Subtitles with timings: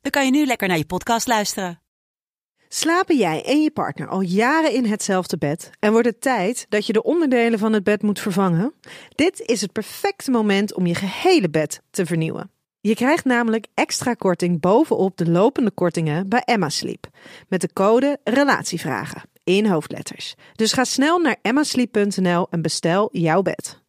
[0.00, 1.80] dan kan je nu lekker naar je podcast luisteren.
[2.68, 6.86] Slapen jij en je partner al jaren in hetzelfde bed en wordt het tijd dat
[6.86, 8.74] je de onderdelen van het bed moet vervangen?
[9.14, 12.50] Dit is het perfecte moment om je gehele bed te vernieuwen.
[12.80, 17.06] Je krijgt namelijk extra korting bovenop de lopende kortingen bij Emma Sleep
[17.48, 20.34] met de code RELATIEVRAGEN in hoofdletters.
[20.54, 23.82] Dus ga snel naar emmasleep.nl en bestel jouw bed.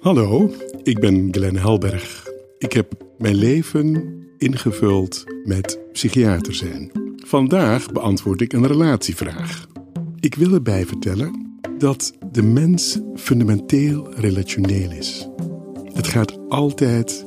[0.00, 2.28] Hallo, ik ben Glenn Helberg.
[2.58, 6.90] Ik heb mijn leven ingevuld met psychiater zijn.
[7.16, 9.66] Vandaag beantwoord ik een relatievraag.
[10.20, 15.28] Ik wil erbij vertellen dat de mens fundamenteel relationeel is.
[15.92, 17.24] Het gaat altijd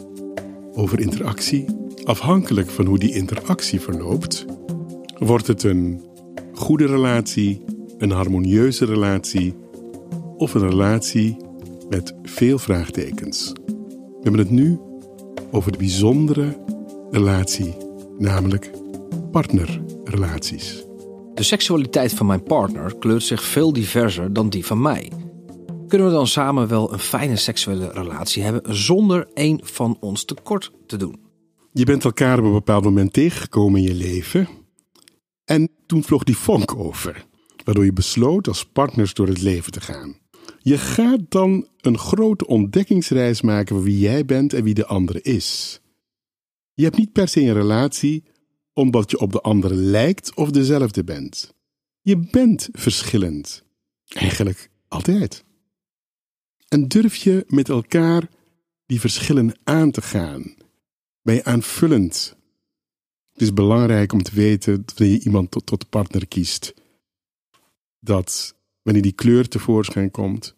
[0.74, 1.66] over interactie.
[2.04, 4.46] Afhankelijk van hoe die interactie verloopt,
[5.18, 6.02] wordt het een
[6.54, 7.62] goede relatie,
[7.98, 9.56] een harmonieuze relatie
[10.38, 11.38] of een relatie
[11.90, 13.54] met veel vraagtekens.
[13.66, 14.80] We hebben het nu
[15.52, 16.69] over de bijzondere
[17.12, 17.76] relatie,
[18.18, 18.72] namelijk
[19.32, 20.86] partnerrelaties.
[21.34, 25.12] De seksualiteit van mijn partner kleurt zich veel diverser dan die van mij.
[25.88, 30.72] Kunnen we dan samen wel een fijne seksuele relatie hebben zonder een van ons tekort
[30.86, 31.20] te doen?
[31.72, 34.48] Je bent elkaar op een bepaald moment tegengekomen in je leven.
[35.46, 37.26] En toen vloog die vonk over,
[37.64, 40.18] waardoor je besloot als partners door het leven te gaan.
[40.60, 45.22] Je gaat dan een grote ontdekkingsreis maken van wie jij bent en wie de andere
[45.22, 45.80] is.
[46.80, 48.24] Je hebt niet per se een relatie
[48.74, 51.54] omdat je op de andere lijkt of dezelfde bent.
[52.02, 53.64] Je bent verschillend.
[54.08, 55.44] Eigenlijk altijd.
[56.68, 58.30] En durf je met elkaar
[58.86, 60.56] die verschillen aan te gaan?
[61.22, 62.36] Ben je aanvullend?
[63.32, 66.74] Het is belangrijk om te weten dat wanneer je iemand tot, tot partner kiest,
[68.00, 70.56] dat wanneer die kleur tevoorschijn komt,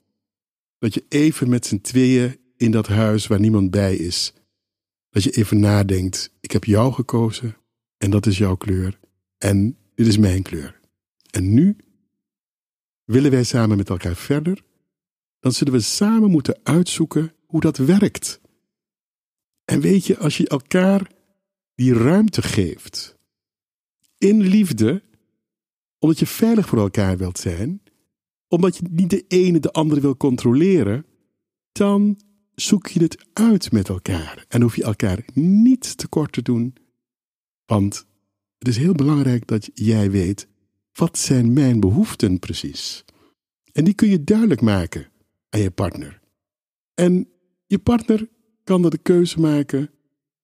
[0.78, 4.34] dat je even met z'n tweeën in dat huis waar niemand bij is,
[5.12, 7.58] dat je even nadenkt: ik heb jou gekozen
[7.98, 9.00] en dat is jouw kleur
[9.38, 10.80] en dit is mijn kleur.
[11.30, 11.76] En nu
[13.04, 14.64] willen wij samen met elkaar verder,
[15.40, 18.42] dan zullen we samen moeten uitzoeken hoe dat werkt.
[19.66, 21.12] En weet je, als je elkaar
[21.76, 23.18] die ruimte geeft,
[24.18, 25.04] in liefde,
[26.00, 27.82] omdat je veilig voor elkaar wilt zijn,
[28.48, 31.06] omdat je niet de ene de andere wil controleren,
[31.72, 32.20] dan
[32.56, 36.76] zoek je het uit met elkaar en hoef je elkaar niet tekort te doen.
[37.66, 38.06] Want
[38.58, 40.48] het is heel belangrijk dat jij weet,
[40.94, 43.06] wat zijn mijn behoeften precies?
[43.72, 45.10] En die kun je duidelijk maken
[45.50, 46.20] aan je partner.
[46.94, 47.30] En
[47.68, 48.30] je partner
[48.64, 49.90] kan dan de keuze maken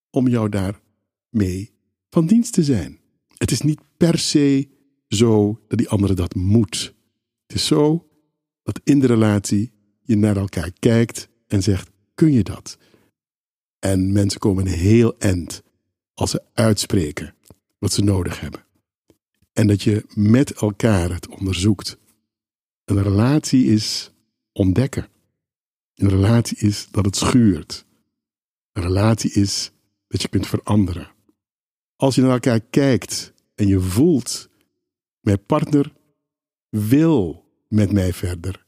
[0.09, 0.81] om jou daar
[1.29, 1.71] mee
[2.09, 2.99] van dienst te zijn.
[3.37, 4.67] Het is niet per se
[5.07, 6.93] zo dat die andere dat moet.
[7.47, 8.07] Het is zo
[8.63, 12.77] dat in de relatie je naar elkaar kijkt en zegt: kun je dat?
[13.79, 15.63] En mensen komen heel eind
[16.13, 17.35] als ze uitspreken
[17.77, 18.65] wat ze nodig hebben.
[19.53, 21.97] En dat je met elkaar het onderzoekt.
[22.85, 24.11] Een relatie is
[24.51, 25.07] ontdekken.
[25.95, 27.85] Een relatie is dat het schuurt.
[28.71, 29.71] Een relatie is
[30.07, 31.11] dat je kunt veranderen.
[31.95, 34.49] Als je naar elkaar kijkt en je voelt,
[35.19, 35.93] mijn partner
[36.69, 38.65] wil met mij verder.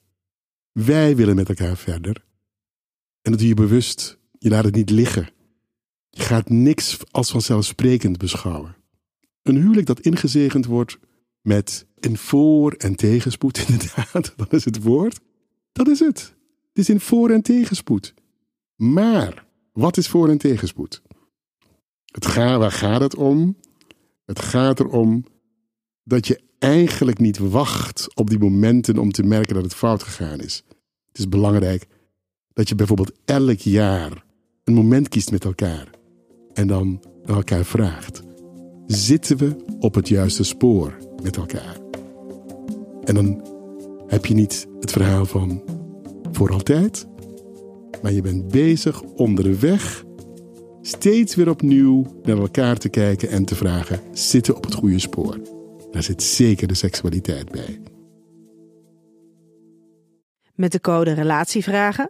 [0.72, 2.28] Wij willen met elkaar verder.
[3.30, 4.18] En dat doe je bewust.
[4.40, 5.30] Je laat het niet liggen.
[6.10, 8.76] Je gaat niks als vanzelfsprekend beschouwen.
[9.44, 11.00] Een huwelijk dat ingezegend wordt
[11.42, 15.20] met een voor- en tegenspoed, inderdaad, dat is het woord.
[15.72, 16.36] Dat is het.
[16.68, 18.14] Het is in voor- en tegenspoed.
[18.76, 21.02] Maar, wat is voor- en tegenspoed?
[22.06, 23.58] Het waar gaat het om?
[24.26, 25.26] Het gaat erom
[26.04, 30.40] dat je eigenlijk niet wacht op die momenten om te merken dat het fout gegaan
[30.40, 30.64] is.
[31.08, 31.88] Het is belangrijk
[32.60, 34.24] dat je bijvoorbeeld elk jaar
[34.64, 35.90] een moment kiest met elkaar
[36.54, 38.24] en dan elkaar vraagt:
[38.86, 41.78] zitten we op het juiste spoor met elkaar?
[43.04, 43.48] En dan
[44.08, 45.64] heb je niet het verhaal van
[46.32, 47.08] voor altijd,
[48.02, 50.04] maar je bent bezig onderweg
[50.82, 55.00] steeds weer opnieuw naar elkaar te kijken en te vragen: zitten we op het goede
[55.00, 55.40] spoor?
[55.92, 57.82] Daar zit zeker de seksualiteit bij.
[60.56, 62.10] Met de code RELATIEVRAGEN